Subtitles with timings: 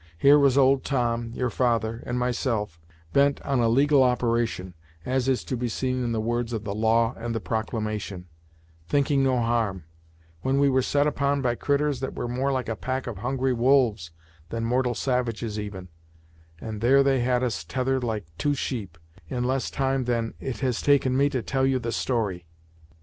[0.17, 2.79] Here was old Tom, your father, and myself,
[3.13, 4.73] bent on a legal operation,
[5.05, 8.25] as is to be seen in the words of the law and the proclamation;
[8.87, 9.83] thinking no harm;
[10.41, 13.53] when we were set upon by critturs that were more like a pack of hungry
[13.53, 14.09] wolves
[14.49, 15.87] than mortal savages even,
[16.59, 18.97] and there they had us tethered like two sheep,
[19.29, 22.47] in less time than it has taken me to tell you the story."